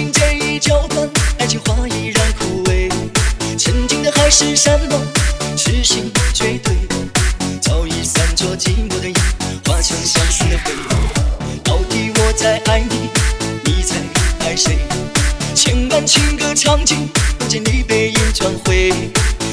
[0.00, 1.06] 情间已浇灌
[1.38, 2.90] 爱情花依然枯萎
[3.58, 4.98] 曾经的海誓山盟
[5.54, 6.72] 痴心绝对
[7.60, 9.14] 早已散作寂寞的烟
[9.66, 10.72] 化成相思的灰
[11.62, 13.10] 到底我在爱你
[13.66, 13.96] 你在
[14.46, 14.78] 爱谁
[15.54, 17.06] 千万情歌唱尽
[17.38, 18.90] 不见你背影转回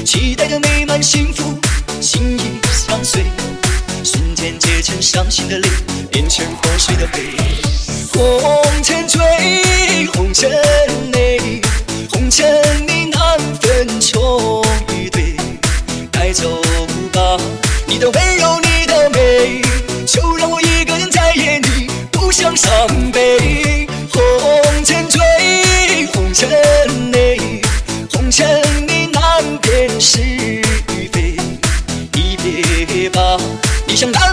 [0.02, 1.58] 期待的美满幸福
[2.00, 3.22] 心意相随
[4.02, 5.68] 瞬间结成伤心的泪
[6.10, 7.38] 变成破碎的杯。
[8.18, 8.82] 红
[16.28, 16.60] 带走
[17.10, 17.38] 吧，
[17.86, 19.62] 你的温柔，你的美，
[20.06, 23.86] 就让我一个人在夜里不想伤悲。
[24.12, 26.50] 红尘醉，红尘
[27.12, 27.62] 泪，
[28.12, 28.46] 红尘
[28.86, 31.34] 里难辨是与非。
[32.12, 32.36] 离
[32.84, 33.38] 别吧，
[33.86, 34.27] 你向南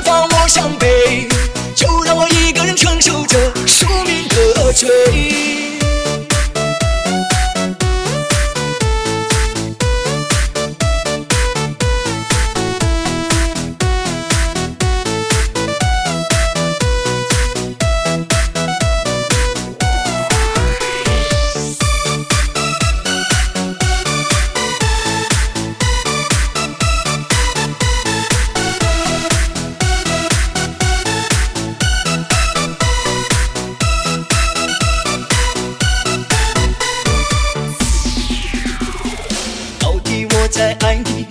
[40.56, 41.26] 在爱你，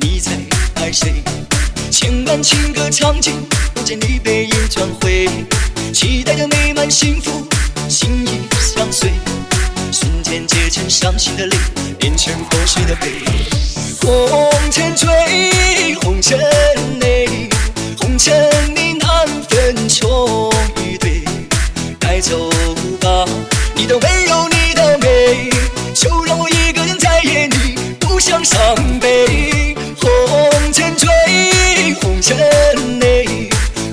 [0.00, 0.32] 你在
[0.74, 1.22] 爱谁？
[1.90, 3.32] 千万情歌唱尽，
[3.72, 5.26] 不见你背影转回，
[5.94, 7.48] 期待着美满幸福，
[7.88, 9.10] 心意相随，
[9.90, 11.56] 瞬间结成伤心的泪，
[11.98, 13.12] 变成破碎的杯。
[14.02, 16.38] 红尘醉，红尘
[17.00, 17.48] 泪，
[32.16, 33.50] 红尘泪，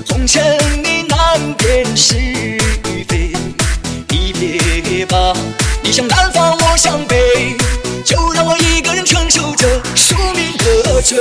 [0.08, 0.42] 红尘
[0.82, 2.58] 里难辨是与
[3.06, 3.30] 非。
[4.08, 5.34] 离别吧，
[5.82, 7.54] 你向南方，我向北，
[8.02, 11.18] 就让我一个人承受着宿命的罪。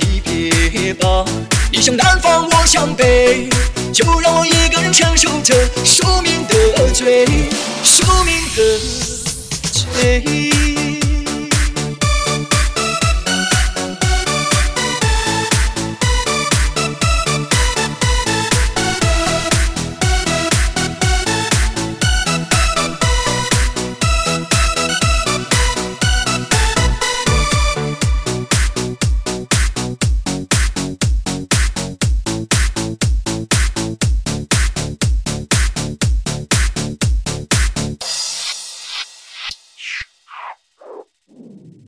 [0.00, 1.22] 离别吧，
[1.70, 3.50] 你向南方，我向北，
[3.92, 5.54] 就让我一个人承受着
[5.84, 7.26] 宿命的罪，
[7.84, 8.80] 宿命的
[9.70, 10.45] 罪。